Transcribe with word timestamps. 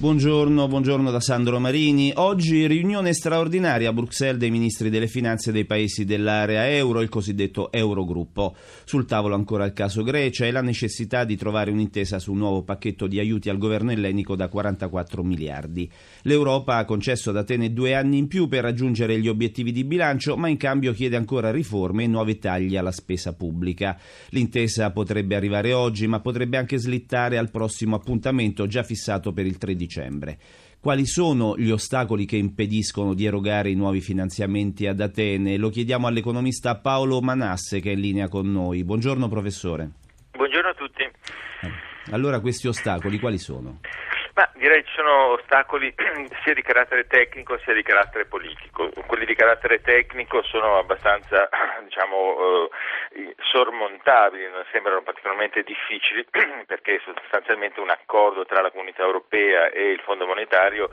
Buongiorno, 0.00 0.68
buongiorno 0.68 1.10
da 1.10 1.18
Sandro 1.18 1.58
Marini. 1.58 2.12
Oggi 2.14 2.68
riunione 2.68 3.12
straordinaria 3.12 3.88
a 3.88 3.92
Bruxelles 3.92 4.38
dei 4.38 4.48
ministri 4.48 4.90
delle 4.90 5.08
finanze 5.08 5.50
dei 5.50 5.64
paesi 5.64 6.04
dell'area 6.04 6.70
euro, 6.70 7.00
il 7.00 7.08
cosiddetto 7.08 7.72
Eurogruppo. 7.72 8.54
Sul 8.84 9.06
tavolo 9.06 9.34
ancora 9.34 9.64
il 9.64 9.72
caso 9.72 10.04
Grecia 10.04 10.46
e 10.46 10.52
la 10.52 10.62
necessità 10.62 11.24
di 11.24 11.36
trovare 11.36 11.72
un'intesa 11.72 12.20
su 12.20 12.30
un 12.30 12.38
nuovo 12.38 12.62
pacchetto 12.62 13.08
di 13.08 13.18
aiuti 13.18 13.50
al 13.50 13.58
governo 13.58 13.90
ellenico 13.90 14.36
da 14.36 14.46
44 14.46 15.24
miliardi. 15.24 15.90
L'Europa 16.22 16.76
ha 16.76 16.84
concesso 16.84 17.30
ad 17.30 17.36
Atene 17.38 17.72
due 17.72 17.96
anni 17.96 18.18
in 18.18 18.28
più 18.28 18.46
per 18.46 18.62
raggiungere 18.62 19.18
gli 19.18 19.26
obiettivi 19.26 19.72
di 19.72 19.82
bilancio, 19.82 20.36
ma 20.36 20.46
in 20.46 20.58
cambio 20.58 20.92
chiede 20.92 21.16
ancora 21.16 21.50
riforme 21.50 22.04
e 22.04 22.06
nuovi 22.06 22.38
tagli 22.38 22.76
alla 22.76 22.92
spesa 22.92 23.32
pubblica. 23.32 23.98
L'intesa 24.28 24.92
potrebbe 24.92 25.34
arrivare 25.34 25.72
oggi, 25.72 26.06
ma 26.06 26.20
potrebbe 26.20 26.56
anche 26.56 26.78
slittare 26.78 27.36
al 27.36 27.50
prossimo 27.50 27.96
appuntamento 27.96 28.68
già 28.68 28.84
fissato 28.84 29.32
per 29.32 29.44
il 29.44 29.58
13 29.58 29.86
dicembre. 29.88 30.38
Quali 30.80 31.06
sono 31.06 31.56
gli 31.56 31.70
ostacoli 31.70 32.24
che 32.24 32.36
impediscono 32.36 33.14
di 33.14 33.24
erogare 33.24 33.70
i 33.70 33.74
nuovi 33.74 34.00
finanziamenti 34.00 34.86
ad 34.86 35.00
Atene? 35.00 35.56
Lo 35.56 35.70
chiediamo 35.70 36.06
all'economista 36.06 36.76
Paolo 36.76 37.20
Manasse 37.20 37.80
che 37.80 37.90
è 37.90 37.94
in 37.94 38.00
linea 38.00 38.28
con 38.28 38.52
noi. 38.52 38.84
Buongiorno 38.84 39.28
professore. 39.28 39.90
Buongiorno 40.30 40.68
a 40.68 40.74
tutti. 40.74 41.02
Allora 42.10 42.38
questi 42.38 42.68
ostacoli 42.68 43.18
quali 43.18 43.38
sono? 43.38 43.80
Ma 44.38 44.48
direi 44.54 44.84
ci 44.84 44.92
sono 44.94 45.32
ostacoli 45.32 45.92
sia 46.44 46.54
di 46.54 46.62
carattere 46.62 47.08
tecnico 47.08 47.58
sia 47.58 47.74
di 47.74 47.82
carattere 47.82 48.24
politico. 48.24 48.88
Quelli 49.04 49.24
di 49.26 49.34
carattere 49.34 49.80
tecnico 49.80 50.44
sono 50.44 50.78
abbastanza 50.78 51.48
diciamo, 51.82 52.68
eh, 53.16 53.34
sormontabili, 53.50 54.48
non 54.48 54.64
sembrano 54.70 55.02
particolarmente 55.02 55.64
difficili 55.64 56.24
perché 56.66 57.00
sostanzialmente 57.04 57.80
un 57.80 57.90
accordo 57.90 58.44
tra 58.44 58.60
la 58.60 58.70
comunità 58.70 59.02
europea 59.02 59.70
e 59.70 59.90
il 59.90 60.00
Fondo 60.02 60.24
monetario 60.24 60.90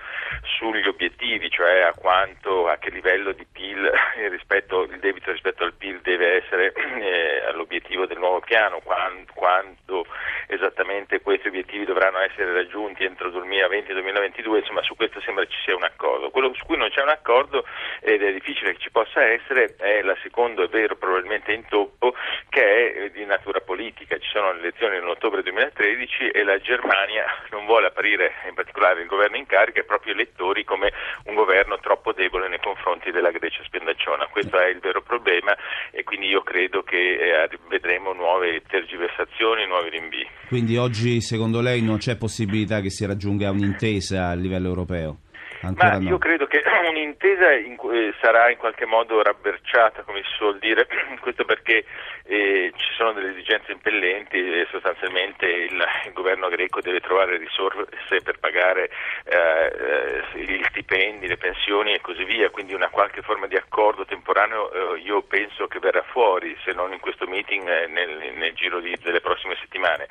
sugli 0.57 0.87
obiettivi, 0.87 1.47
cioè 1.51 1.81
a 1.81 1.93
quanto, 1.93 2.67
a 2.67 2.77
che 2.77 2.89
livello 2.89 3.31
di 3.31 3.45
PIL 3.45 3.91
rispetto, 4.29 4.81
il 4.85 4.97
debito 4.97 5.31
rispetto 5.31 5.63
al 5.63 5.73
PIL 5.73 6.01
deve 6.01 6.43
essere 6.43 6.73
eh, 6.73 7.43
all'obiettivo 7.45 8.07
del 8.07 8.17
nuovo 8.17 8.39
piano, 8.39 8.79
quando, 8.83 9.31
quando 9.35 10.07
esattamente 10.47 11.21
questi 11.21 11.47
obiettivi 11.47 11.85
dovranno 11.85 12.17
essere 12.19 12.51
raggiunti 12.51 13.03
entro 13.03 13.33
2020-2022, 13.39 14.57
insomma 14.57 14.83
su 14.83 14.95
questo 14.95 15.21
sembra 15.21 15.45
ci 15.45 15.57
sia 15.63 15.75
un 15.75 15.83
accordo. 15.83 16.29
Quello 16.29 16.53
su 16.53 16.63
cui 16.65 16.77
non 16.77 16.89
c'è 16.89 17.01
un 17.01 17.09
accordo 17.09 17.65
ed 18.01 18.21
è 18.21 18.31
difficile 18.33 18.73
che 18.73 18.79
ci 18.79 18.91
possa 18.91 19.23
essere 19.23 19.75
è 19.77 19.99
il 19.99 20.17
secondo 20.21 20.63
e 20.63 20.67
vero 20.67 20.95
probabilmente 20.95 21.51
intoppo 21.51 22.13
che 22.49 22.61
è 22.61 23.03
eh, 23.03 23.11
di 23.11 23.25
natura 23.25 23.59
politica. 23.61 24.17
Ci 24.17 24.29
sono 24.31 24.53
le 24.53 24.59
elezioni 24.59 24.95
nell'ottobre 24.95 25.43
2013 25.43 26.29
e 26.29 26.43
la 26.43 26.57
Germania 26.59 27.25
non 27.51 27.65
vuole 27.65 27.87
apparire, 27.87 28.33
in 28.47 28.53
particolare 28.53 29.01
il 29.01 29.07
governo 29.07 29.37
in 29.37 29.45
carica, 29.45 29.79
ai 29.79 29.85
propri 29.85 30.11
elettori 30.11 30.63
come 30.63 30.91
un 31.25 31.35
governo 31.35 31.77
troppo 31.79 32.13
debole 32.13 32.47
nei 32.47 32.59
confronti 32.59 33.11
della 33.11 33.31
Grecia 33.31 33.63
spendacciona. 33.63 34.27
Questo 34.27 34.57
è 34.57 34.67
il 34.67 34.79
vero 34.79 35.01
problema 35.01 35.55
e 35.91 36.03
quindi 36.03 36.27
io 36.27 36.41
credo 36.41 36.83
che 36.83 37.43
eh, 37.43 37.49
vedremo 37.67 38.13
nuove 38.13 38.61
tergiversazioni, 38.67 39.65
nuovi 39.65 39.89
rinvii. 39.89 40.27
Quindi 40.47 40.77
oggi 40.77 41.21
secondo 41.21 41.61
lei 41.61 41.81
non 41.81 41.97
c'è 41.97 42.15
possibilità 42.15 42.79
che 42.79 42.89
si 42.89 43.05
raggiunga 43.05 43.24
un'intesa 43.29 44.29
a 44.29 44.33
livello 44.33 44.67
europeo? 44.67 45.19
Ancora 45.65 45.97
Ma 45.97 46.09
io 46.09 46.17
credo 46.17 46.45
che 46.45 46.61
un'intesa 46.89 47.53
in, 47.53 47.77
eh, 47.91 48.13
sarà 48.21 48.49
in 48.49 48.57
qualche 48.57 48.85
modo 48.85 49.21
rabberciata, 49.21 50.03
come 50.03 50.21
si 50.23 50.29
suol 50.35 50.59
dire, 50.59 50.87
questo 51.19 51.45
perché 51.45 51.85
eh, 52.25 52.71
ci 52.75 52.93
sono 52.95 53.13
delle 53.13 53.31
esigenze 53.31 53.71
impellenti 53.71 54.37
e 54.37 54.67
sostanzialmente 54.69 55.45
il, 55.45 55.83
il, 56.05 56.13
governo 56.13 56.49
greco 56.49 56.81
deve 56.81 56.99
trovare 56.99 57.37
risorse 57.37 58.21
per 58.23 58.39
pagare 58.39 58.89
eh, 59.25 60.23
eh, 60.35 60.43
gli 60.43 60.63
stipendi, 60.69 61.27
le 61.27 61.37
pensioni 61.37 61.93
e 61.93 62.01
così 62.01 62.23
via, 62.23 62.49
quindi 62.49 62.73
una 62.73 62.89
qualche 62.89 63.21
forma 63.21 63.47
di 63.47 63.55
accordo 63.55 64.05
temporaneo 64.05 64.95
eh, 64.95 64.99
io 64.99 65.21
penso 65.23 65.67
che 65.67 65.79
verrà 65.79 66.03
fuori, 66.03 66.55
se 66.63 66.73
non 66.73 66.93
in 66.93 66.99
questo 66.99 67.25
meeting 67.27 67.67
eh, 67.67 67.87
nel, 67.87 68.33
nel 68.35 68.53
giro 68.53 68.79
di, 68.79 68.95
delle 69.03 69.21
prossime 69.21 69.55
settimane. 69.59 70.07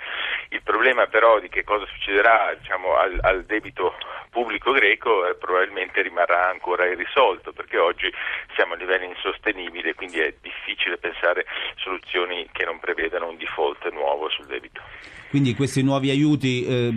Il 0.50 0.62
problema 0.62 1.06
però 1.06 1.38
di 1.38 1.48
che 1.48 1.64
cosa 1.64 1.86
succederà 1.86 2.54
diciamo, 2.58 2.96
al, 2.96 3.18
al 3.22 3.44
debito 3.44 3.94
pubblico 4.34 4.72
greco 4.72 5.22
probabilmente 5.38 6.02
rimarrà 6.02 6.50
ancora 6.50 6.84
irrisolto 6.90 7.52
perché 7.52 7.78
oggi 7.78 8.12
siamo 8.56 8.74
a 8.74 8.76
livelli 8.76 9.06
insostenibili 9.06 9.94
quindi 9.94 10.18
è 10.18 10.34
difficile 10.42 10.98
pensare 10.98 11.46
soluzioni 11.76 12.48
che 12.50 12.64
non 12.64 12.80
prevedano 12.80 13.28
un 13.28 13.36
default 13.36 13.88
nuovo 13.92 14.28
sul 14.28 14.46
debito. 14.46 14.82
Quindi 15.30 15.54
questi 15.54 15.82
nuovi 15.82 16.10
aiuti 16.10 16.64
eh, 16.64 16.92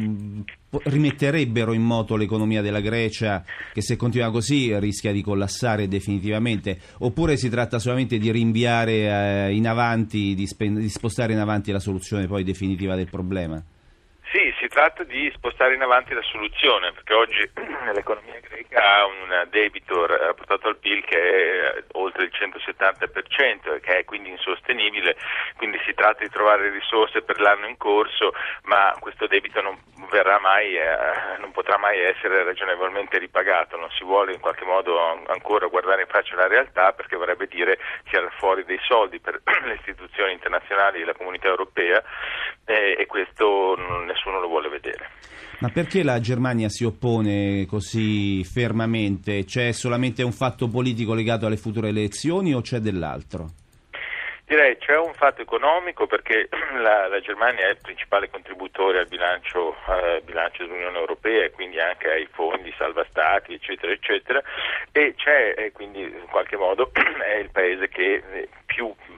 rimetterebbero 0.83 1.73
in 1.73 1.81
moto 1.81 2.15
l'economia 2.15 2.61
della 2.61 2.81
Grecia 2.81 3.43
che 3.73 3.81
se 3.81 3.95
continua 3.95 4.31
così 4.31 4.77
rischia 4.79 5.11
di 5.11 5.21
collassare 5.21 5.87
definitivamente 5.87 6.79
oppure 6.99 7.37
si 7.37 7.49
tratta 7.49 7.79
solamente 7.79 8.17
di 8.17 8.31
rinviare 8.31 9.47
eh, 9.47 9.55
in 9.55 9.67
avanti, 9.67 10.33
di, 10.33 10.47
spen- 10.47 10.79
di 10.79 10.89
spostare 10.89 11.33
in 11.33 11.39
avanti 11.39 11.71
la 11.71 11.79
soluzione 11.79 12.27
poi 12.27 12.43
definitiva 12.43 12.95
del 12.95 13.09
problema? 13.09 13.63
Tratta 14.77 15.03
di 15.05 15.31
spostare 15.33 15.73
in 15.73 15.81
avanti 15.81 16.13
la 16.13 16.21
soluzione, 16.21 16.91
perché 16.91 17.11
oggi 17.15 17.49
l'economia 17.95 18.39
greca 18.39 18.79
ha 18.79 19.05
un 19.07 19.47
debito 19.49 20.05
rapportato 20.05 20.67
al 20.67 20.77
PIL 20.77 21.03
che 21.03 21.17
è 21.17 21.83
oltre 21.93 22.25
il 22.25 22.31
170% 22.31 23.73
e 23.73 23.79
che 23.79 23.97
è 23.97 24.05
quindi 24.05 24.29
insostenibile, 24.29 25.17
quindi 25.55 25.81
si 25.83 25.95
tratta 25.95 26.21
di 26.21 26.29
trovare 26.29 26.69
risorse 26.69 27.23
per 27.23 27.39
l'anno 27.39 27.65
in 27.65 27.75
corso, 27.77 28.35
ma 28.65 28.95
questo 28.99 29.25
debito 29.25 29.61
non, 29.61 29.81
mai, 30.41 30.75
eh, 30.75 31.39
non 31.39 31.51
potrà 31.51 31.77
mai 31.77 31.99
essere 31.99 32.43
ragionevolmente 32.43 33.17
ripagato, 33.17 33.77
non 33.77 33.89
si 33.91 34.03
vuole 34.03 34.33
in 34.33 34.39
qualche 34.39 34.65
modo 34.65 34.97
ancora 35.27 35.67
guardare 35.67 36.01
in 36.01 36.07
faccia 36.07 36.35
la 36.35 36.47
realtà 36.47 36.93
perché 36.93 37.15
vorrebbe 37.15 37.47
dire 37.47 37.77
tirare 38.09 38.31
fuori 38.37 38.63
dei 38.65 38.79
soldi 38.87 39.19
per 39.19 39.41
le 39.65 39.75
istituzioni 39.75 40.33
internazionali 40.33 41.01
e 41.01 41.05
la 41.05 41.13
comunità 41.13 41.47
europea 41.47 42.01
eh, 42.65 42.95
e 42.97 43.05
questo 43.05 43.75
nessuno 44.05 44.39
lo 44.39 44.47
vuole 44.47 44.69
vedere. 44.69 45.09
Ma 45.59 45.69
perché 45.69 46.03
la 46.03 46.19
Germania 46.19 46.69
si 46.69 46.83
oppone 46.83 47.65
così 47.65 48.43
fermamente? 48.43 49.43
C'è 49.43 49.71
solamente 49.71 50.21
un 50.21 50.31
fatto 50.31 50.67
politico 50.67 51.15
legato 51.15 51.47
alle 51.47 51.57
future 51.57 51.87
elezioni 51.87 52.53
o 52.53 52.61
c'è 52.61 52.77
dell'altro? 52.77 53.65
Direi 54.47 54.77
c'è 54.77 54.97
un 54.97 55.13
fatto 55.13 55.41
economico 55.41 56.07
perché 56.07 56.47
la, 56.79 57.09
la, 57.09 57.19
Germania 57.19 57.67
è 57.67 57.71
il 57.71 57.79
principale 57.81 58.29
contributore 58.29 58.99
al 58.99 59.07
bilancio, 59.07 59.75
eh, 59.89 60.21
bilancio, 60.23 60.63
dell'Unione 60.63 60.97
Europea 60.97 61.43
e 61.43 61.51
quindi 61.51 61.81
anche 61.81 62.09
ai 62.09 62.29
fondi 62.31 62.73
salva 62.77 63.05
stati 63.09 63.53
eccetera 63.55 63.91
eccetera. 63.91 64.41
E 64.93 65.15
c'è 65.17 65.53
e 65.57 65.73
quindi 65.73 66.01
in 66.01 66.27
qualche 66.29 66.55
modo 66.55 66.91
è 66.95 67.35
il 67.35 67.49
paese 67.49 67.89
che 67.89 68.23
eh, 68.31 68.47
più 68.65 68.87
eh, 68.87 69.16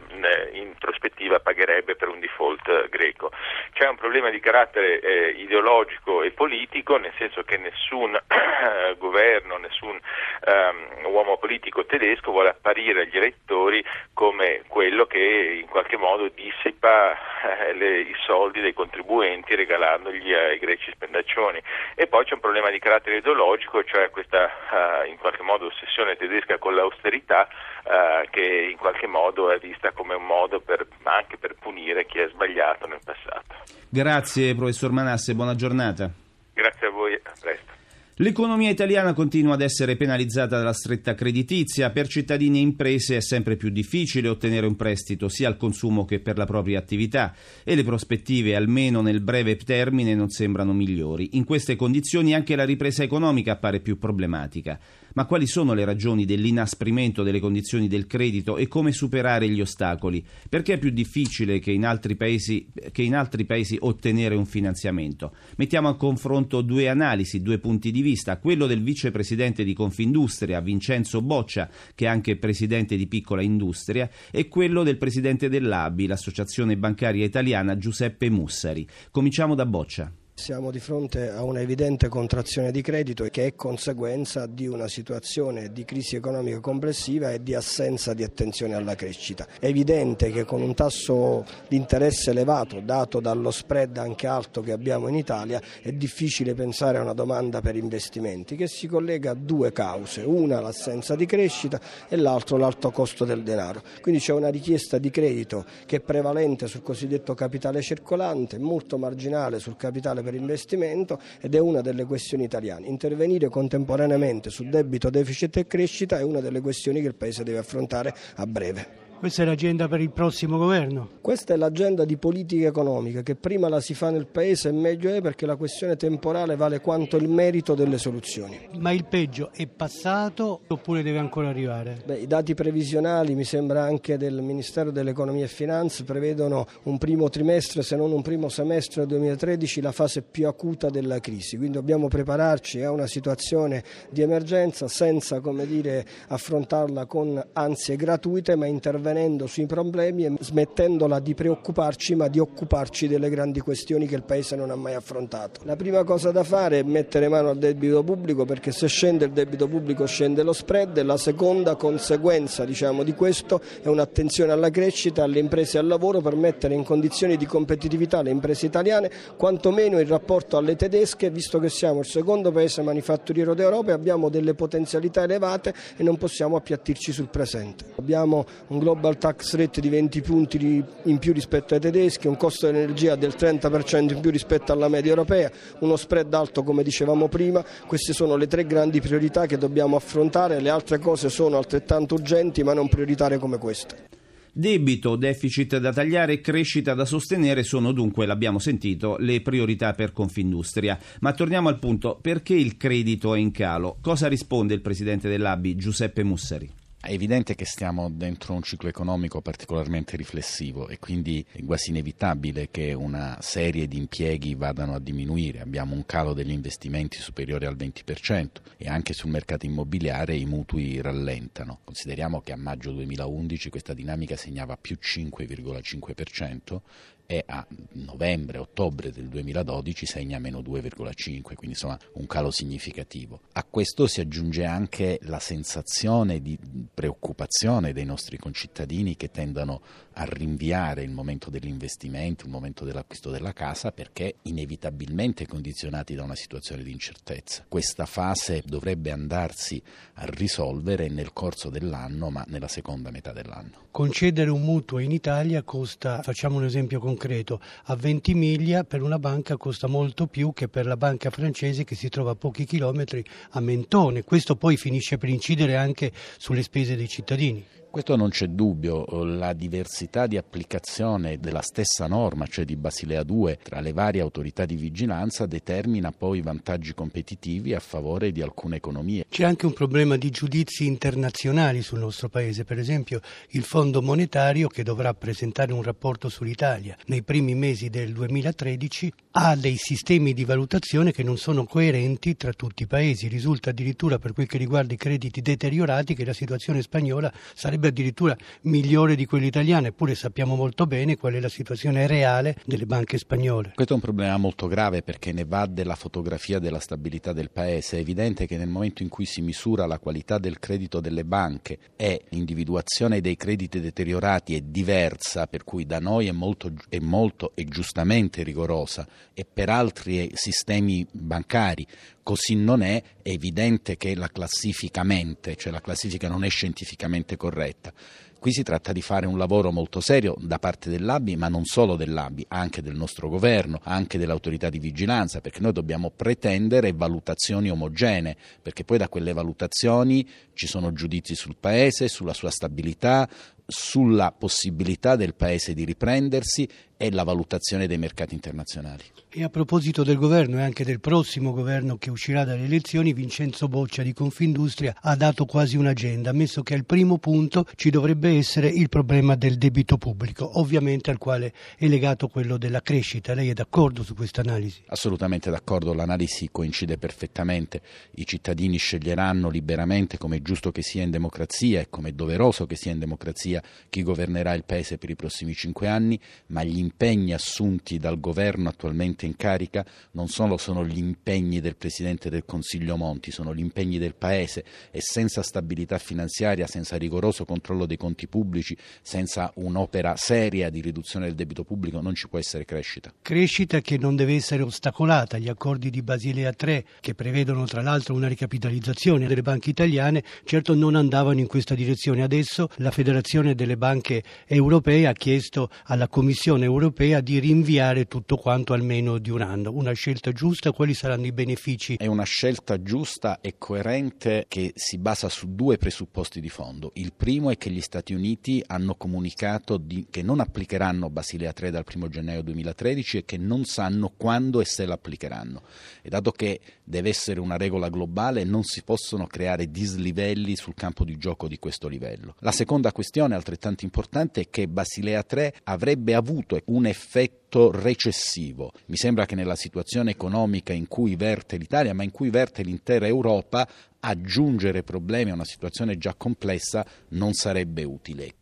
in 0.54 0.74
prospettiva 0.78 1.40
pagherebbe 1.40 1.96
per 1.96 2.08
un 2.08 2.20
default 2.20 2.90
greco. 2.90 3.32
C'è 3.74 3.88
un 3.88 3.96
problema 3.96 4.30
di 4.30 4.40
carattere 4.40 5.00
eh, 5.00 5.30
ideologico 5.38 6.24
e 6.24 6.32
politico, 6.32 6.98
nel 6.98 7.14
senso 7.18 7.44
che 7.44 7.58
nessun 7.58 8.16
eh, 8.16 8.96
governo, 8.98 9.58
nessun 9.58 10.00
um, 10.46 11.06
uomo 11.12 11.38
politico 11.38 11.86
tedesco 11.86 12.32
vuole 12.32 12.50
apparire 12.50 13.02
agli 13.02 13.18
elettori 13.18 13.84
come 14.14 14.64
quello 14.68 15.06
che 15.06 15.60
in 15.62 15.68
qualche 15.68 15.98
modo 15.98 16.30
dissipa 16.30 17.14
eh, 17.14 17.18
le, 17.76 18.02
i 18.02 18.16
soldi 18.26 18.62
dei 18.62 18.74
contribuenti 18.74 19.56
regalandogli 19.56 20.34
ai 20.34 20.58
greci 20.60 20.92
spendaccioni. 20.92 21.62
E 21.96 22.08
poi 22.08 22.26
c'è 22.26 22.34
un 22.34 22.40
problema 22.40 22.70
di 22.70 22.80
carattere 22.80 23.18
ideologico, 23.18 23.84
cioè 23.84 24.10
questa 24.10 24.46
uh, 24.46 25.08
in 25.08 25.18
qualche 25.18 25.44
modo 25.44 25.68
ossessione 25.68 26.16
tedesca 26.16 26.58
con 26.58 26.76
l'austerità 26.76 27.48
uh, 27.84 28.30
che 28.30 28.70
in 28.72 28.78
qualche 28.78 29.08
modo 29.08 29.52
è 29.52 29.58
vista 29.58 29.92
come 29.92 30.16
un 30.16 30.26
modo 30.26 30.60
per, 30.60 30.86
anche 31.04 31.38
per 31.38 31.56
punire 31.60 32.06
chi 32.06 32.20
ha 32.20 32.30
sbagliato 32.30 32.88
nel 32.88 33.02
passato. 33.04 33.56
Grazie 33.90 34.56
professor 34.56 34.92
Manasse, 34.92 35.34
buona 35.34 35.56
giornata. 35.56 36.10
Grazie 36.54 36.88
a 36.88 36.92
voi, 36.92 37.14
a 37.14 37.32
presto. 37.40 37.79
L'economia 38.22 38.70
italiana 38.70 39.14
continua 39.14 39.54
ad 39.54 39.62
essere 39.62 39.96
penalizzata 39.96 40.58
dalla 40.58 40.74
stretta 40.74 41.16
creditizia. 41.16 41.90
Per 41.90 42.10
cittadini 42.10 42.58
e 42.58 42.62
imprese 42.64 43.16
è 43.16 43.22
sempre 43.22 43.56
più 43.56 43.70
difficile 43.70 44.28
ottenere 44.28 44.68
un 44.68 44.76
prestito 44.76 45.30
sia 45.30 45.48
al 45.48 45.56
consumo 45.56 46.04
che 46.04 46.20
per 46.20 46.36
la 46.36 46.44
propria 46.44 46.80
attività 46.80 47.34
e 47.64 47.76
le 47.76 47.86
prospettive, 47.86 48.58
almeno 48.58 49.00
nel 49.00 49.22
breve 49.22 49.56
termine, 49.56 50.16
non 50.16 50.28
sembrano 50.28 50.74
migliori. 50.74 51.30
In 51.38 51.46
queste 51.46 51.78
condizioni 51.78 52.36
anche 52.36 52.58
la 52.58 52.66
ripresa 52.66 53.04
economica 53.04 53.54
appare 53.54 53.80
più 53.80 53.98
problematica. 53.98 54.78
Ma 55.20 55.26
quali 55.26 55.48
sono 55.48 55.74
le 55.74 55.84
ragioni 55.84 56.24
dell'inasprimento 56.24 57.24
delle 57.24 57.42
condizioni 57.42 57.90
del 57.90 58.08
credito 58.08 58.56
e 58.56 58.70
come 58.70 58.94
superare 58.94 59.50
gli 59.50 59.60
ostacoli? 59.60 60.26
Perché 60.48 60.76
è 60.76 60.78
più 60.78 60.92
difficile 60.92 61.60
che 61.60 61.74
in 61.74 61.86
altri 61.86 62.16
paesi, 62.16 62.72
in 62.96 63.16
altri 63.16 63.44
paesi 63.44 63.76
ottenere 63.82 64.36
un 64.36 64.46
finanziamento? 64.46 65.36
Mettiamo 65.58 65.90
a 65.90 65.98
confronto 65.98 66.62
due 66.62 66.88
analisi, 66.88 67.42
due 67.42 67.58
punti 67.58 67.92
di 67.92 68.02
vista, 68.02 68.38
quello 68.38 68.66
del 68.66 68.82
vicepresidente 68.82 69.66
di 69.66 69.74
Confindustria 69.74 70.62
Vincenzo 70.62 71.22
Boccia, 71.22 71.70
che 71.94 72.06
è 72.06 72.08
anche 72.08 72.38
presidente 72.38 72.96
di 72.96 73.08
Piccola 73.08 73.42
Industria, 73.42 74.10
e 74.32 74.48
quello 74.48 74.84
del 74.84 74.98
presidente 74.98 75.50
dell'ABI, 75.50 76.08
l'Associazione 76.08 76.78
Bancaria 76.78 77.26
Italiana 77.26 77.78
Giuseppe 77.78 78.30
Mussari. 78.30 78.88
Cominciamo 79.12 79.54
da 79.54 79.66
Boccia. 79.66 80.19
Siamo 80.40 80.72
di 80.72 80.80
fronte 80.80 81.30
a 81.30 81.44
una 81.44 81.60
evidente 81.60 82.08
contrazione 82.08 82.72
di 82.72 82.82
credito 82.82 83.26
che 83.26 83.46
è 83.46 83.56
conseguenza 83.56 84.46
di 84.48 84.68
una 84.68 84.88
situazione 84.88 85.74
di 85.74 85.84
crisi 85.84 86.16
economica 86.16 86.62
complessiva 86.62 87.30
e 87.32 87.44
di 87.44 87.54
assenza 87.54 88.14
di 88.14 88.24
attenzione 88.24 88.74
alla 88.74 88.96
crescita. 88.96 89.46
È 89.60 89.66
evidente 89.66 90.32
che 90.32 90.46
con 90.46 90.62
un 90.62 90.74
tasso 90.74 91.46
di 91.68 91.76
interesse 91.76 92.30
elevato 92.30 92.80
dato 92.80 93.20
dallo 93.20 93.52
spread 93.52 93.98
anche 93.98 94.28
alto 94.28 94.62
che 94.62 94.72
abbiamo 94.72 95.10
in 95.10 95.16
Italia 95.16 95.62
è 95.82 95.92
difficile 95.92 96.54
pensare 96.54 96.98
a 96.98 97.02
una 97.02 97.14
domanda 97.14 97.60
per 97.60 97.76
investimenti 97.76 98.56
che 98.56 98.68
si 98.68 98.88
collega 98.88 99.32
a 99.32 99.36
due 99.36 99.74
cause, 99.74 100.22
una 100.22 100.62
l'assenza 100.62 101.18
di 101.18 101.26
crescita 101.26 101.82
e 102.08 102.16
l'altro 102.16 102.56
l'alto 102.56 102.92
costo 102.92 103.26
del 103.26 103.44
denaro. 103.44 103.84
Quindi 104.02 104.22
c'è 104.22 104.32
una 104.32 104.50
richiesta 104.50 105.00
di 105.00 105.10
credito 105.10 105.66
che 105.86 105.98
è 105.98 106.00
prevalente 106.00 106.68
sul 106.68 106.82
cosiddetto 106.82 107.36
capitale 107.36 107.82
circolante, 107.82 108.58
molto 108.58 108.98
marginale 108.98 109.60
sul 109.60 109.76
capitale 109.76 110.22
per 110.22 110.28
per 110.30 110.36
investimento 110.36 111.20
ed 111.42 111.56
è 111.56 111.60
una 111.60 111.82
delle 111.82 112.06
questioni 112.06 112.44
italiane. 112.44 112.86
Intervenire 112.88 113.50
contemporaneamente 113.50 114.52
su 114.52 114.70
debito, 114.70 115.10
deficit 115.10 115.58
e 115.58 115.68
crescita 115.68 116.20
è 116.20 116.24
una 116.24 116.40
delle 116.40 116.62
questioni 116.62 117.02
che 117.02 117.08
il 117.08 117.16
Paese 117.16 117.44
deve 117.44 117.58
affrontare 117.58 118.14
a 118.36 118.46
breve. 118.46 119.09
Questa 119.20 119.42
è 119.42 119.46
l'agenda 119.46 119.90
per 119.90 120.00
il 120.00 120.12
prossimo 120.12 120.58
governo? 120.58 121.10
Questa 121.20 121.54
è 121.54 121.58
l'agenda 121.58 122.06
di 122.06 122.16
politica 122.16 122.70
economica 122.70 123.22
che 123.22 123.36
prima 123.36 123.68
la 123.68 123.82
si 123.82 123.94
fa 123.94 124.12
nel 124.12 124.28
Paese 124.28 124.70
e 124.70 124.72
meglio 124.72 125.14
è 125.14 125.20
perché 125.20 125.46
la 125.46 125.58
questione 125.58 125.98
temporale 125.98 126.56
vale 126.56 126.80
quanto 126.80 127.18
il 127.18 127.28
merito 127.28 127.76
delle 127.76 127.98
soluzioni. 127.98 128.58
Ma 128.78 128.92
il 128.92 129.04
peggio 129.04 129.52
è 129.52 129.68
passato 129.68 130.62
oppure 130.66 131.04
deve 131.04 131.18
ancora 131.18 131.50
arrivare? 131.50 132.02
Beh, 132.06 132.20
I 132.20 132.28
dati 132.28 132.54
previsionali, 132.54 133.36
mi 133.36 133.44
sembra 133.44 133.84
anche 133.84 134.16
del 134.16 134.42
Ministero 134.42 134.90
dell'Economia 134.90 135.44
e 135.44 135.50
Finanze, 135.50 136.06
prevedono 136.06 136.66
un 136.84 136.98
primo 136.98 137.28
trimestre, 137.28 137.84
se 137.84 137.98
non 137.98 138.14
un 138.14 138.22
primo 138.22 138.48
semestre 138.48 139.02
del 139.06 139.18
2013, 139.18 139.82
la 139.82 139.92
fase 139.92 140.22
più 140.22 140.48
acuta 140.48 140.90
della 140.90 141.20
crisi. 141.20 141.58
Quindi 141.58 141.76
dobbiamo 141.76 142.08
prepararci 142.08 142.84
a 142.84 142.92
una 142.92 143.06
situazione 143.06 143.84
di 144.10 144.22
emergenza 144.22 144.88
senza 144.88 145.42
come 145.42 145.68
dire, 145.68 146.06
affrontarla 146.30 147.06
con 147.06 147.46
ansie 147.52 147.98
gratuite, 147.98 148.56
ma 148.56 148.66
intervenire 148.66 149.08
intervenendo 149.10 149.48
sui 149.48 149.66
problemi 149.66 150.26
e 150.26 150.34
smettendola 150.40 151.20
di 151.20 151.34
preoccuparci 151.34 152.16
ma 152.16 152.28
di 152.28 152.40
occuparci 152.40 153.08
delle 153.08 153.30
grandi 153.30 153.60
questioni 153.60 154.06
che 154.06 154.16
il 154.16 154.24
Paese 154.24 154.56
non 154.56 154.70
ha 154.70 154.76
mai 154.76 154.94
affrontato. 154.94 155.62
La 155.64 155.76
prima 155.76 156.04
cosa 156.04 156.32
da 156.32 156.44
fare 156.44 156.80
è 156.80 156.84
mettere 156.84 157.28
mano 157.28 157.50
al 157.50 157.58
debito 157.58 158.04
pubblico 158.04 158.46
perché 158.46 158.72
se 158.72 158.88
scende 158.88 159.26
il 159.26 159.32
debito 159.32 159.68
pubblico 159.68 160.06
scende 160.06 160.44
lo 160.44 160.54
spread 160.54 160.98
e 160.98 161.04
la 161.04 161.18
seconda 161.18 161.76
conseguenza 161.76 162.66
diciamo, 162.66 163.04
di 163.04 163.14
questo 163.14 163.62
è 163.82 163.88
un'attenzione 163.88 164.52
alla 164.52 164.70
crescita, 164.70 165.24
alle 165.24 165.40
imprese 165.40 165.78
e 165.78 165.80
al 165.80 165.88
lavoro 165.88 166.22
per 166.22 166.36
mettere 166.36 166.74
in 166.74 166.84
condizioni 166.84 167.38
di 167.38 167.46
competitività 167.46 168.22
le 168.22 168.30
imprese 168.30 168.66
italiane 168.66 169.10
quantomeno 169.36 170.00
in 170.00 170.08
rapporto 170.08 170.58
alle 170.58 170.76
tedesche 170.76 171.30
visto 171.30 171.60
che 171.60 171.70
siamo 171.70 172.00
il 172.00 172.06
secondo 172.06 172.52
paese 172.52 172.82
manifatturiero 172.82 173.54
d'Europa 173.54 173.90
e 173.90 173.94
abbiamo 173.94 174.30
delle 174.30 174.54
potenzialità 174.54 175.24
elevate 175.24 175.74
e 175.98 176.04
non 176.04 176.18
possiamo 176.18 176.56
appiattirci 176.56 177.12
sul 177.12 177.30
presente. 177.30 177.86
Abbiamo 177.96 178.46
un 178.68 178.80
global 178.80 178.99
global 179.00 179.18
tax 179.18 179.56
rate 179.56 179.80
di 179.80 179.90
20 179.90 180.22
punti 180.22 180.84
in 181.04 181.18
più 181.18 181.32
rispetto 181.32 181.74
ai 181.74 181.80
tedeschi, 181.80 182.28
un 182.28 182.36
costo 182.36 182.66
dell'energia 182.66 183.16
del 183.16 183.34
30% 183.38 184.14
in 184.14 184.20
più 184.20 184.30
rispetto 184.30 184.74
alla 184.74 184.90
media 184.90 185.12
europea, 185.12 185.50
uno 185.80 185.96
spread 185.96 186.34
alto 186.34 186.64
come 186.64 186.84
dicevamo 186.84 187.30
prima, 187.30 187.64
queste 187.88 188.14
sono 188.14 188.36
le 188.36 188.48
tre 188.48 188.66
grandi 188.66 189.00
priorità 189.00 189.46
che 189.46 189.58
dobbiamo 189.58 189.96
affrontare, 189.96 190.60
le 190.60 190.70
altre 190.70 191.00
cose 191.00 191.30
sono 191.30 191.58
altrettanto 191.58 192.16
urgenti 192.16 192.62
ma 192.62 192.74
non 192.74 192.90
prioritarie 192.90 193.38
come 193.38 193.58
queste. 193.58 194.08
Debito, 194.52 195.16
deficit 195.16 195.78
da 195.78 195.94
tagliare 195.94 196.34
e 196.34 196.42
crescita 196.42 196.94
da 196.94 197.06
sostenere 197.06 197.64
sono 197.64 197.94
dunque, 197.94 198.26
l'abbiamo 198.26 198.60
sentito, 198.60 199.16
le 199.18 199.42
priorità 199.42 199.94
per 199.94 200.12
Confindustria. 200.12 200.98
Ma 201.22 201.32
torniamo 201.32 201.70
al 201.70 201.80
punto, 201.80 202.18
perché 202.20 202.56
il 202.56 202.76
credito 202.76 203.36
è 203.36 203.40
in 203.40 203.52
calo? 203.52 203.98
Cosa 204.02 204.28
risponde 204.28 204.74
il 204.74 204.82
presidente 204.82 205.30
dell'ABI, 205.30 205.76
Giuseppe 205.76 206.24
Mussari? 206.24 206.79
È 207.02 207.14
evidente 207.14 207.56
che 207.56 207.64
stiamo 207.64 208.10
dentro 208.10 208.54
un 208.54 208.62
ciclo 208.62 208.90
economico 208.90 209.40
particolarmente 209.40 210.18
riflessivo 210.18 210.90
e 210.90 211.00
quindi 211.00 211.44
è 211.50 211.64
quasi 211.64 211.92
inevitabile 211.92 212.68
che 212.70 212.92
una 212.92 213.38
serie 213.40 213.88
di 213.88 213.98
impieghi 213.98 214.54
vadano 214.54 214.96
a 214.96 215.00
diminuire. 215.00 215.62
Abbiamo 215.62 215.96
un 215.96 216.06
calo 216.06 216.34
degli 216.34 216.52
investimenti 216.52 217.18
superiore 217.18 217.68
al 217.68 217.78
20% 217.78 218.48
e 218.76 218.90
anche 218.90 219.14
sul 219.14 219.32
mercato 219.32 219.66
immobiliare 219.66 220.36
i 220.36 220.46
mutui 220.46 221.00
rallentano. 221.00 221.80
Consideriamo 221.86 222.42
che 222.42 222.52
a 222.52 222.58
maggio 222.58 222.92
2011 222.92 223.70
questa 223.70 223.94
dinamica 223.94 224.36
segnava 224.36 224.76
più 224.76 224.98
5,5% 225.02 226.82
e 227.32 227.44
a 227.46 227.64
novembre-ottobre 227.92 229.12
del 229.12 229.28
2012 229.28 230.08
segna 230.08 230.40
meno 230.40 230.62
2,5, 230.62 231.42
quindi 231.42 231.68
insomma 231.68 232.00
un 232.14 232.26
calo 232.26 232.50
significativo. 232.50 233.42
A 233.52 233.64
questo 233.64 234.08
si 234.08 234.20
aggiunge 234.20 234.66
anche 234.66 235.20
la 235.26 235.38
sensazione 235.38 236.42
di 236.42 236.58
preoccupazione 236.92 237.94
dei 237.94 238.06
nostri 238.06 238.38
concittadini 238.38 239.16
che 239.16 239.30
tendono 239.30 239.82
a 240.14 240.24
rinviare 240.24 241.04
il 241.04 241.12
momento 241.12 241.52
dell'investimento, 241.52 242.46
il 242.46 242.52
momento 242.52 242.84
dell'acquisto 242.84 243.30
della 243.30 243.54
casa 243.54 243.92
perché 243.92 244.38
inevitabilmente 244.44 245.46
condizionati 245.46 246.16
da 246.16 246.24
una 246.24 246.36
situazione 246.36 246.82
di 246.82 246.92
incertezza. 246.92 247.64
Questa 247.70 248.08
fase 248.08 248.64
dovrebbe 248.66 249.12
andarsi 249.12 249.80
a 250.16 250.26
risolvere 250.26 251.10
nel 251.10 251.32
corso 251.32 251.70
dell'anno, 251.70 252.32
ma 252.32 252.44
nella 252.48 252.68
seconda 252.68 253.12
metà 253.12 253.32
dell'anno. 253.32 253.88
Concedere 253.92 254.50
un 254.50 254.62
mutuo 254.62 254.98
in 254.98 255.12
Italia 255.12 255.62
costa, 255.62 256.22
facciamo 256.24 256.58
un 256.58 256.64
esempio 256.64 257.00
concreto, 257.00 257.18
concreto, 257.20 257.60
a 257.86 257.96
Ventimiglia 257.98 258.86
per 258.86 259.02
una 259.02 259.20
banca 259.20 259.58
costa 259.58 259.88
molto 259.88 260.28
più 260.28 260.54
che 260.54 260.70
per 260.70 260.86
la 260.86 260.96
banca 260.96 261.30
francese 261.30 261.84
che 261.84 261.96
si 261.96 262.08
trova 262.08 262.32
a 262.32 262.36
pochi 262.36 262.64
chilometri 262.64 263.24
a 263.52 263.60
Mentone. 263.60 264.24
Questo 264.24 264.56
poi 264.56 264.78
finisce 264.78 265.18
per 265.18 265.28
incidere 265.28 265.76
anche 265.76 266.14
sulle 266.38 266.64
spese 266.64 266.96
dei 266.96 267.10
cittadini. 267.10 267.79
Questo 267.92 268.16
non 268.16 268.30
c'è 268.30 268.46
dubbio, 268.46 269.04
la 269.24 269.54
diversità 269.54 270.28
di 270.28 270.38
applicazione 270.38 271.40
della 271.40 271.64
stessa 271.64 272.06
norma, 272.06 272.46
cioè 272.46 272.64
di 272.64 272.76
Basilea 272.76 273.24
2, 273.24 273.58
tra 273.64 273.80
le 273.80 273.94
varie 273.94 274.22
autorità 274.22 274.66
di 274.66 274.76
vigilanza 274.76 275.48
determina 275.48 276.12
poi 276.12 276.42
vantaggi 276.42 276.94
competitivi 276.94 277.74
a 277.74 277.80
favore 277.80 278.32
di 278.32 278.44
alcune 278.44 278.76
economie. 278.76 279.26
C'è 279.28 279.44
anche 279.44 279.66
un 279.66 279.74
problema 279.74 280.18
di 280.18 280.30
giudizi 280.30 280.86
internazionali 280.86 281.82
sul 281.82 281.98
nostro 281.98 282.30
Paese, 282.30 282.64
per 282.64 282.78
esempio 282.78 283.22
il 283.50 283.64
Fondo 283.64 284.04
Monetario 284.04 284.68
che 284.68 284.84
dovrà 284.84 285.16
presentare 285.16 285.74
un 285.74 285.82
rapporto 285.82 286.30
sull'Italia 286.30 286.96
nei 287.08 287.24
primi 287.24 287.56
mesi 287.56 287.90
del 287.90 288.14
2013 288.14 289.12
ha 289.32 289.56
dei 289.56 289.78
sistemi 289.78 290.34
di 290.34 290.46
valutazione 290.46 291.12
che 291.12 291.24
non 291.24 291.38
sono 291.38 291.66
coerenti 291.66 292.36
tra 292.36 292.52
tutti 292.54 292.84
i 292.84 292.88
paesi. 292.88 293.28
Risulta 293.28 293.72
addirittura 293.72 294.20
per 294.20 294.34
quel 294.34 294.48
che 294.48 294.60
riguarda 294.60 294.94
i 294.94 294.98
crediti 294.98 295.42
deteriorati 295.42 296.14
che 296.14 296.26
la 296.26 296.34
situazione 296.34 296.82
spagnola 296.82 297.32
sarebbe 297.56 297.79
sarebbe 297.80 297.88
addirittura 297.88 298.36
migliore 298.64 299.16
di 299.16 299.26
quella 299.26 299.46
italiana, 299.46 299.88
eppure 299.88 300.14
sappiamo 300.14 300.56
molto 300.56 300.86
bene 300.86 301.16
qual 301.16 301.34
è 301.34 301.40
la 301.40 301.50
situazione 301.50 302.06
reale 302.06 302.58
delle 302.66 302.86
banche 302.86 303.18
spagnole. 303.18 303.72
Questo 303.74 303.94
è 303.94 303.96
un 303.96 304.02
problema 304.02 304.38
molto 304.38 304.68
grave 304.68 305.02
perché 305.02 305.32
ne 305.32 305.46
va 305.46 305.66
della 305.66 305.96
fotografia 305.96 306.60
della 306.60 306.80
stabilità 306.80 307.32
del 307.32 307.50
Paese. 307.50 307.98
È 307.98 308.00
evidente 308.02 308.46
che 308.46 308.58
nel 308.58 308.68
momento 308.68 309.02
in 309.02 309.10
cui 309.10 309.26
si 309.26 309.42
misura 309.42 309.86
la 309.86 310.00
qualità 310.00 310.38
del 310.38 310.60
credito 310.60 311.00
delle 311.00 311.24
banche 311.24 311.78
e 311.96 312.26
l'individuazione 312.30 313.22
dei 313.22 313.38
crediti 313.38 313.80
deteriorati 313.80 314.56
è 314.56 314.62
diversa, 314.62 315.48
per 315.48 315.64
cui 315.64 315.86
da 315.86 316.00
noi 316.00 316.28
è 316.28 316.32
molto, 316.32 316.74
è 316.90 317.00
molto 317.00 317.54
e 317.56 317.64
giustamente 317.66 318.44
rigorosa 318.44 319.08
e 319.34 319.46
per 319.52 319.70
altri 319.70 320.32
sistemi 320.34 321.08
bancari 321.12 321.88
così 322.30 322.54
non 322.54 322.84
è, 322.84 323.02
è 323.24 323.30
evidente 323.30 323.98
che 323.98 324.14
la 324.14 324.28
classifica 324.28 325.02
mente, 325.02 325.56
cioè 325.56 325.72
la 325.72 325.82
classifica 325.82 326.28
non 326.28 326.44
è 326.44 326.50
scientificamente 326.50 327.38
corretta. 327.38 327.92
Qui 328.38 328.54
si 328.54 328.62
tratta 328.62 328.92
di 328.92 329.02
fare 329.02 329.26
un 329.26 329.36
lavoro 329.36 329.72
molto 329.72 330.00
serio 330.00 330.36
da 330.38 330.60
parte 330.60 330.92
dell'ABI, 330.92 331.36
ma 331.38 331.48
non 331.48 331.66
solo 331.66 331.96
dell'ABI, 331.96 332.46
anche 332.50 332.84
del 332.84 332.94
nostro 332.94 333.30
governo, 333.30 333.80
anche 333.82 334.20
dell'autorità 334.20 334.70
di 334.70 334.78
vigilanza, 334.78 335.42
perché 335.42 335.60
noi 335.60 335.72
dobbiamo 335.72 336.12
pretendere 336.12 336.94
valutazioni 336.94 337.72
omogenee, 337.72 338.38
perché 338.62 338.84
poi 338.84 339.00
da 339.00 339.10
quelle 339.10 339.34
valutazioni 339.34 340.30
ci 340.54 340.68
sono 340.68 340.94
giudizi 340.94 341.34
sul 341.34 341.56
Paese, 341.60 342.08
sulla 342.08 342.36
sua 342.36 342.52
stabilità, 342.52 343.28
sulla 343.70 344.34
possibilità 344.38 345.16
del 345.16 345.36
Paese 345.36 345.74
di 345.74 345.86
riprendersi 345.86 346.68
e 347.02 347.12
la 347.12 347.24
valutazione 347.24 347.88
dei 347.88 347.98
mercati 347.98 348.34
internazionali. 348.34 349.04
E 349.32 349.44
a 349.44 349.50
proposito 349.50 350.04
del 350.04 350.18
governo 350.18 350.58
e 350.58 350.64
anche 350.64 350.84
del 350.84 351.00
prossimo 351.00 351.54
governo 351.54 351.98
che 351.98 352.10
uscirà 352.10 352.44
dalle 352.44 352.66
elezioni, 352.66 353.14
Vincenzo 353.14 353.70
Boccia 353.70 354.02
di 354.02 354.12
Confindustria 354.12 354.98
ha 355.00 355.16
dato 355.16 355.46
quasi 355.46 355.78
un'agenda, 355.78 356.32
ammesso 356.32 356.62
che 356.62 356.74
al 356.74 356.84
primo 356.84 357.20
punto 357.20 357.66
ci 357.76 357.90
dovrebbe 357.90 358.36
essere 358.36 358.68
il 358.68 358.90
problema 358.90 359.36
del 359.36 359.58
debito 359.58 359.98
pubblico, 359.98 360.60
ovviamente 360.60 361.10
al 361.12 361.20
quale 361.20 361.54
è 361.78 361.88
legato 361.88 362.28
quello 362.28 362.58
della 362.58 362.82
crescita. 362.82 363.34
Lei 363.34 363.50
è 363.50 363.54
d'accordo 363.54 364.04
su 364.04 364.14
questa 364.14 364.42
analisi? 364.42 364.82
Assolutamente 364.88 365.50
d'accordo, 365.50 365.94
l'analisi 365.94 366.50
coincide 366.52 366.98
perfettamente. 366.98 367.82
I 368.16 368.26
cittadini 368.26 368.78
sceglieranno 368.78 369.50
liberamente, 369.50 370.18
come 370.18 370.38
è 370.38 370.42
giusto 370.42 370.72
che 370.72 370.82
sia 370.82 371.04
in 371.04 371.12
democrazia 371.12 371.80
e 371.80 371.90
come 371.90 372.10
è 372.10 372.14
doveroso 372.14 372.66
che 372.66 372.76
sia 372.76 372.92
in 372.92 373.00
democrazia, 373.00 373.59
chi 373.90 374.04
governerà 374.04 374.54
il 374.54 374.64
Paese 374.64 374.98
per 374.98 375.10
i 375.10 375.16
prossimi 375.16 375.54
cinque 375.54 375.88
anni, 375.88 376.20
ma 376.48 376.64
gli 376.64 376.78
impegni 376.78 377.34
assunti 377.34 377.98
dal 377.98 378.20
governo 378.20 378.70
attualmente 378.70 379.26
in 379.26 379.36
carica 379.36 379.86
non 380.12 380.28
solo 380.28 380.58
sono 380.58 380.86
gli 380.86 380.98
impegni 380.98 381.62
del 381.62 381.76
Presidente 381.76 382.30
del 382.30 382.46
Consiglio 382.46 382.96
Monti, 382.98 383.32
sono 383.32 383.54
gli 383.54 383.60
impegni 383.60 383.98
del 383.98 384.16
Paese 384.16 384.64
e 384.92 385.02
senza 385.02 385.42
stabilità 385.42 385.98
finanziaria, 385.98 386.68
senza 386.68 386.98
rigoroso 386.98 387.46
controllo 387.46 387.86
dei 387.86 387.98
conti 387.98 388.28
pubblici, 388.28 388.78
senza 389.02 389.52
un'opera 389.56 390.16
seria 390.16 390.70
di 390.70 390.82
riduzione 390.82 391.26
del 391.26 391.36
debito 391.36 391.64
pubblico 391.64 392.02
non 392.02 392.16
ci 392.16 392.28
può 392.28 392.40
essere 392.40 392.66
crescita. 392.66 393.14
Crescita 393.22 393.82
che 393.82 393.98
non 393.98 394.16
deve 394.16 394.36
essere 394.36 394.64
ostacolata. 394.64 395.38
Gli 395.38 395.50
accordi 395.50 395.90
di 395.90 396.02
Basilea 396.02 396.52
3, 396.54 396.86
che 397.00 397.14
prevedono 397.14 397.66
tra 397.66 397.82
l'altro 397.82 398.14
una 398.14 398.28
ricapitalizzazione 398.28 399.28
delle 399.28 399.42
banche 399.42 399.70
italiane, 399.70 400.24
certo 400.44 400.74
non 400.74 400.96
andavano 400.96 401.40
in 401.40 401.48
questa 401.48 401.76
direzione. 401.76 402.24
Adesso 402.24 402.70
la 402.78 402.92
Federazione 402.92 403.49
delle 403.56 403.78
Banche 403.78 404.24
Europee 404.46 405.08
ha 405.08 405.14
chiesto 405.14 405.70
alla 405.86 406.08
Commissione 406.08 406.66
europea 406.66 407.22
di 407.22 407.40
rinviare 407.40 408.06
tutto 408.06 408.36
quanto 408.38 408.74
almeno 408.74 408.88
meno 408.90 409.18
di 409.18 409.30
un 409.30 409.42
anno. 409.42 409.72
Una 409.72 409.94
scelta 409.94 410.32
giusta, 410.32 410.72
quali 410.72 410.94
saranno 410.94 411.26
i 411.26 411.32
benefici? 411.32 411.96
È 411.96 412.06
una 412.06 412.24
scelta 412.24 412.82
giusta 412.82 413.40
e 413.40 413.56
coerente 413.58 414.46
che 414.48 414.72
si 414.76 414.98
basa 414.98 415.30
su 415.30 415.54
due 415.54 415.78
presupposti 415.78 416.42
di 416.42 416.50
fondo. 416.50 416.92
Il 416.96 417.14
primo 417.16 417.50
è 417.50 417.58
che 417.58 417.70
gli 417.70 417.82
Stati 417.82 418.14
Uniti 418.14 418.64
hanno 418.66 418.96
comunicato 418.96 419.78
di, 419.78 420.08
che 420.10 420.22
non 420.22 420.40
applicheranno 420.40 421.10
Basilea 421.10 421.54
3 421.54 421.72
dal 421.72 421.86
1 421.92 422.10
gennaio 422.10 422.42
2013 422.42 423.18
e 423.18 423.26
che 423.26 423.38
non 423.38 423.66
sanno 423.66 424.12
quando 424.16 424.60
e 424.60 424.66
se 424.66 424.86
l'applicheranno. 424.86 425.62
E 426.02 426.10
dato 426.10 426.32
che 426.32 426.60
deve 426.84 427.10
essere 427.10 427.40
una 427.40 427.58
regola 427.58 427.90
globale, 427.90 428.44
non 428.44 428.64
si 428.64 428.84
possono 428.84 429.28
creare 429.28 429.70
dislivelli 429.70 430.56
sul 430.56 430.74
campo 430.74 431.06
di 431.06 431.18
gioco 431.18 431.48
di 431.48 431.58
questo 431.58 431.88
livello. 431.88 432.36
La 432.40 432.52
seconda 432.52 432.92
questione, 432.92 433.36
altrettanto 433.40 433.84
importante, 433.84 434.42
è 434.42 434.50
che 434.50 434.68
Basilea 434.68 435.24
3 435.24 435.56
avrebbe 435.64 436.14
avuto 436.14 436.60
un 436.66 436.86
effetto 436.86 437.72
recessivo. 437.72 438.72
Mi 438.86 438.98
sembra 438.98 439.26
che 439.26 439.36
nella 439.36 439.56
situazione 439.56 440.12
economica 440.12 440.72
in 440.72 440.88
cui 440.88 441.16
verte 441.16 441.58
l'Italia, 441.58 441.94
ma 441.94 442.04
in 442.04 442.12
cui 442.12 442.30
verte 442.30 442.62
l'intera 442.62 443.08
Europa, 443.08 443.68
aggiungere 444.02 444.84
problemi 444.84 445.32
a 445.32 445.34
una 445.34 445.46
situazione 445.46 445.98
già 445.98 446.14
complessa 446.14 446.86
non 447.10 447.34
sarebbe 447.34 447.84
utile. 447.84 448.34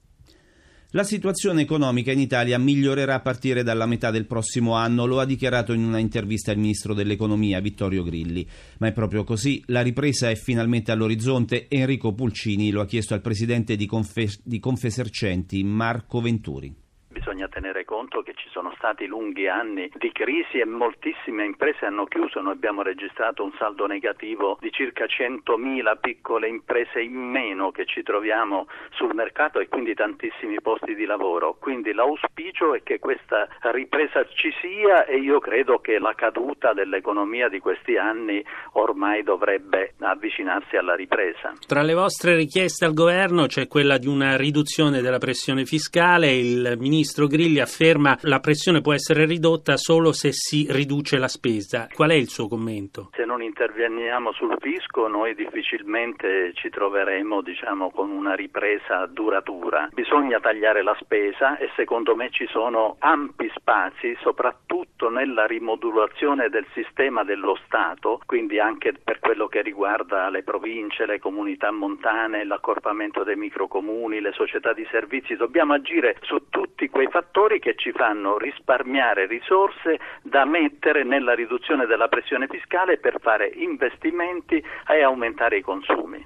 La 0.91 1.03
situazione 1.03 1.63
economica 1.63 2.13
in 2.13 2.19
Italia 2.19 2.57
migliorerà 2.57 3.15
a 3.15 3.19
partire 3.19 3.61
dalla 3.61 3.85
metà 3.85 4.09
del 4.09 4.25
prossimo 4.25 4.73
anno, 4.75 5.05
lo 5.05 5.19
ha 5.19 5.25
dichiarato 5.25 5.73
in 5.73 5.83
una 5.83 5.97
intervista 5.97 6.53
il 6.53 6.59
ministro 6.59 6.93
dell'economia 6.93 7.59
Vittorio 7.59 8.03
Grilli. 8.03 8.47
Ma 8.79 8.87
è 8.87 8.93
proprio 8.93 9.25
così, 9.25 9.61
la 9.65 9.81
ripresa 9.81 10.29
è 10.29 10.35
finalmente 10.35 10.93
all'orizzonte. 10.93 11.67
Enrico 11.67 12.13
Pulcini 12.13 12.71
lo 12.71 12.79
ha 12.79 12.85
chiesto 12.85 13.13
al 13.13 13.21
presidente 13.21 13.75
di, 13.75 13.85
Confe- 13.85 14.39
di 14.43 14.59
Confesercenti, 14.59 15.61
Marco 15.61 16.21
Venturi 16.21 16.73
bisogna 17.17 17.46
tenere 17.57 17.85
conto 17.85 18.21
che 18.21 18.33
ci 18.35 18.47
sono 18.51 18.71
stati 18.77 19.07
lunghi 19.07 19.47
anni 19.47 19.89
di 19.95 20.11
crisi 20.11 20.59
e 20.59 20.65
moltissime 20.65 21.43
imprese 21.43 21.85
hanno 21.85 22.05
chiuso. 22.05 22.39
Noi 22.39 22.53
abbiamo 22.53 22.83
registrato 22.83 23.43
un 23.43 23.51
saldo 23.57 23.87
negativo 23.87 24.57
di 24.61 24.71
circa 24.71 25.05
100.000 25.05 25.99
piccole 25.99 26.47
imprese 26.47 27.01
in 27.01 27.15
meno 27.15 27.71
che 27.71 27.85
ci 27.85 28.03
troviamo 28.03 28.67
sul 28.91 29.15
mercato 29.15 29.59
e 29.59 29.67
quindi 29.69 29.95
tantissimi 29.95 30.61
posti 30.61 30.93
di 30.93 31.05
lavoro. 31.05 31.57
Quindi 31.59 31.93
l'auspicio 31.93 32.75
è 32.75 32.83
che 32.83 32.99
questa 32.99 33.47
ripresa 33.71 34.23
ci 34.35 34.53
sia 34.61 35.05
e 35.05 35.17
io 35.17 35.39
credo 35.39 35.79
che 35.79 35.97
la 35.97 36.13
caduta 36.13 36.73
dell'economia 36.73 37.49
di 37.49 37.59
questi 37.59 37.97
anni 37.97 38.43
ormai 38.73 39.23
dovrebbe 39.23 39.95
avvicinarsi 39.99 40.75
alla 40.75 40.93
ripresa. 40.93 41.53
Tra 41.65 41.81
le 41.81 41.95
vostre 41.95 42.35
richieste 42.35 42.85
al 42.85 42.93
governo 42.93 43.47
c'è 43.47 43.67
quella 43.67 43.97
di 43.97 44.07
una 44.07 44.37
riduzione 44.37 45.01
della 45.01 45.17
pressione 45.17 45.65
fiscale. 45.65 46.33
Il 46.33 46.75
ministro 46.77 47.07
ministro 47.07 47.27
Grilli 47.47 47.61
afferma 47.61 48.17
la 48.23 48.39
pressione 48.39 48.81
può 48.81 48.93
essere 48.93 49.25
ridotta 49.25 49.77
solo 49.77 50.11
se 50.11 50.33
si 50.33 50.67
riduce 50.69 51.17
la 51.17 51.29
spesa. 51.29 51.87
Qual 51.93 52.09
è 52.09 52.13
il 52.13 52.27
suo 52.27 52.49
commento? 52.49 53.11
Se 53.15 53.23
non 53.23 53.41
interveniamo 53.41 54.33
sul 54.33 54.57
fisco 54.59 55.07
noi 55.07 55.33
difficilmente 55.33 56.51
ci 56.55 56.69
troveremo 56.69 57.41
diciamo, 57.41 57.89
con 57.91 58.09
una 58.09 58.33
ripresa 58.33 59.05
duratura. 59.05 59.87
Bisogna 59.93 60.41
tagliare 60.41 60.83
la 60.83 60.95
spesa 60.99 61.57
e 61.57 61.69
secondo 61.77 62.17
me 62.17 62.29
ci 62.31 62.45
sono 62.47 62.97
ampi 62.99 63.49
spazi 63.55 64.17
soprattutto 64.19 65.09
nella 65.09 65.45
rimodulazione 65.45 66.49
del 66.49 66.65
sistema 66.73 67.23
dello 67.23 67.57
Stato, 67.65 68.19
quindi 68.25 68.59
anche 68.59 68.91
per 69.01 69.19
quello 69.19 69.47
che 69.47 69.61
riguarda 69.61 70.29
le 70.29 70.43
province, 70.43 71.05
le 71.05 71.19
comunità 71.19 71.71
montane, 71.71 72.43
l'accorpamento 72.43 73.23
dei 73.23 73.37
microcomuni, 73.37 74.19
le 74.19 74.33
società 74.33 74.73
di 74.73 74.85
servizi. 74.91 75.37
Dobbiamo 75.37 75.73
agire 75.73 76.17
su 76.21 76.49
tutti 76.49 76.89
quei 76.89 77.07
fattori 77.09 77.35
che 77.59 77.75
ci 77.75 77.91
fanno 77.91 78.39
risparmiare 78.39 79.27
risorse 79.27 79.99
da 80.23 80.43
mettere 80.43 81.03
nella 81.03 81.35
riduzione 81.35 81.85
della 81.85 82.07
pressione 82.07 82.47
fiscale 82.47 82.97
per 82.97 83.19
fare 83.21 83.47
investimenti 83.53 84.61
e 84.89 85.01
aumentare 85.03 85.57
i 85.57 85.61
consumi. 85.61 86.25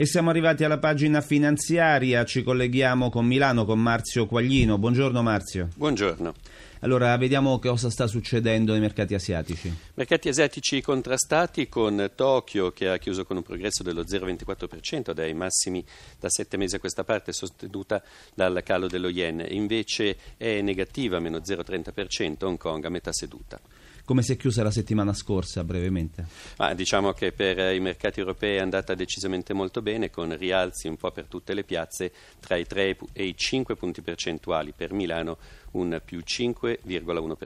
E 0.00 0.06
siamo 0.06 0.30
arrivati 0.30 0.62
alla 0.62 0.78
pagina 0.78 1.20
finanziaria, 1.20 2.24
ci 2.24 2.44
colleghiamo 2.44 3.10
con 3.10 3.26
Milano 3.26 3.64
con 3.64 3.80
Marzio 3.82 4.26
Quaglino. 4.26 4.78
Buongiorno 4.78 5.22
Marzio. 5.22 5.70
Buongiorno. 5.74 6.34
Allora, 6.82 7.16
vediamo 7.16 7.58
cosa 7.58 7.90
sta 7.90 8.06
succedendo 8.06 8.70
nei 8.70 8.80
mercati 8.80 9.14
asiatici. 9.14 9.76
Mercati 9.94 10.28
asiatici 10.28 10.80
contrastati 10.80 11.68
con 11.68 12.12
Tokyo 12.14 12.70
che 12.70 12.88
ha 12.88 12.96
chiuso 12.98 13.24
con 13.24 13.38
un 13.38 13.42
progresso 13.42 13.82
dello 13.82 14.02
0,24% 14.02 15.10
dai 15.10 15.34
massimi 15.34 15.84
da 16.20 16.30
sette 16.30 16.56
mesi 16.56 16.76
a 16.76 16.78
questa 16.78 17.02
parte, 17.02 17.32
sostenuta 17.32 18.00
dal 18.34 18.62
calo 18.62 18.86
dello 18.86 19.08
yen. 19.08 19.44
Invece 19.48 20.16
è 20.36 20.60
negativa, 20.60 21.18
meno 21.18 21.38
0,30%, 21.38 22.44
Hong 22.44 22.56
Kong 22.56 22.84
a 22.84 22.88
metà 22.88 23.12
seduta 23.12 23.60
come 24.08 24.22
si 24.22 24.32
è 24.32 24.36
chiusa 24.38 24.62
la 24.62 24.70
settimana 24.70 25.12
scorsa 25.12 25.64
brevemente? 25.64 26.24
Ah, 26.56 26.72
diciamo 26.72 27.12
che 27.12 27.30
per 27.30 27.74
i 27.74 27.78
mercati 27.78 28.20
europei 28.20 28.56
è 28.56 28.60
andata 28.60 28.94
decisamente 28.94 29.52
molto 29.52 29.82
bene 29.82 30.08
con 30.08 30.34
rialzi 30.34 30.88
un 30.88 30.96
po' 30.96 31.10
per 31.10 31.26
tutte 31.26 31.52
le 31.52 31.62
piazze 31.62 32.10
tra 32.40 32.56
i 32.56 32.64
3 32.64 32.96
e 33.12 33.26
i 33.26 33.36
5 33.36 33.76
punti 33.76 34.00
percentuali 34.00 34.72
per 34.74 34.94
Milano 34.94 35.36
un 35.72 36.00
più 36.02 36.20
5,1%. 36.24 37.36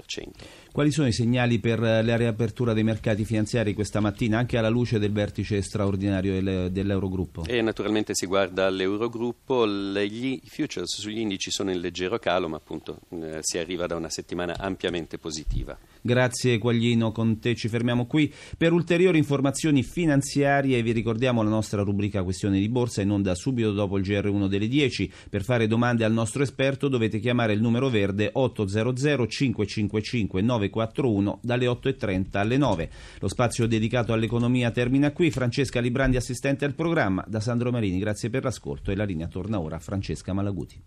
Quali 0.70 0.92
sono 0.92 1.08
i 1.08 1.12
segnali 1.12 1.58
per 1.58 1.80
la 1.80 2.16
riapertura 2.16 2.72
dei 2.72 2.84
mercati 2.84 3.24
finanziari 3.24 3.74
questa 3.74 4.00
mattina, 4.00 4.38
anche 4.38 4.56
alla 4.56 4.68
luce 4.68 4.98
del 4.98 5.12
vertice 5.12 5.60
straordinario 5.62 6.40
dell'Eurogruppo? 6.70 7.44
E 7.46 7.60
naturalmente 7.60 8.14
si 8.14 8.26
guarda 8.26 8.66
all'Eurogruppo, 8.66 9.66
gli 9.66 10.40
futures 10.46 11.00
sugli 11.00 11.18
indici 11.18 11.50
sono 11.50 11.72
in 11.72 11.80
leggero 11.80 12.18
calo, 12.18 12.48
ma 12.48 12.56
appunto 12.56 13.00
eh, 13.10 13.38
si 13.40 13.58
arriva 13.58 13.86
da 13.86 13.96
una 13.96 14.10
settimana 14.10 14.56
ampiamente 14.56 15.18
positiva. 15.18 15.76
Grazie 16.00 16.51
Quaglino, 16.58 17.12
con 17.12 17.38
te 17.38 17.54
ci 17.54 17.68
fermiamo 17.68 18.06
qui. 18.06 18.32
Per 18.56 18.72
ulteriori 18.72 19.18
informazioni 19.18 19.82
finanziarie 19.82 20.82
vi 20.82 20.92
ricordiamo 20.92 21.42
la 21.42 21.50
nostra 21.50 21.82
rubrica 21.82 22.22
Questione 22.22 22.58
di 22.58 22.68
Borsa 22.68 23.02
in 23.02 23.10
onda 23.10 23.34
subito 23.34 23.72
dopo 23.72 23.98
il 23.98 24.04
GR1 24.04 24.46
delle 24.46 24.68
10. 24.68 25.10
Per 25.28 25.42
fare 25.42 25.66
domande 25.66 26.04
al 26.04 26.12
nostro 26.12 26.42
esperto 26.42 26.88
dovete 26.88 27.18
chiamare 27.18 27.52
il 27.52 27.60
numero 27.60 27.88
verde 27.88 28.00
verde 28.02 28.30
800 28.32 29.26
555 29.26 30.42
941 30.42 31.38
dalle 31.42 31.66
8.30 31.66 32.38
alle 32.38 32.56
9. 32.56 32.90
Lo 33.20 33.28
spazio 33.28 33.66
dedicato 33.66 34.12
all'economia 34.12 34.70
termina 34.70 35.12
qui. 35.12 35.30
Francesca 35.30 35.80
Librandi, 35.80 36.16
assistente 36.16 36.64
al 36.64 36.74
programma. 36.74 37.24
Da 37.26 37.40
Sandro 37.40 37.70
Marini, 37.70 37.98
grazie 37.98 38.30
per 38.30 38.44
l'ascolto 38.44 38.90
e 38.90 38.96
la 38.96 39.04
linea 39.04 39.28
torna 39.28 39.60
ora 39.60 39.76
a 39.76 39.80
Francesca 39.80 40.32
Malaguti. 40.32 40.82